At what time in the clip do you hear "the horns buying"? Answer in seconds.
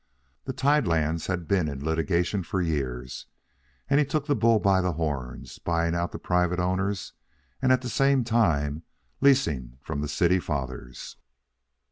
4.81-5.93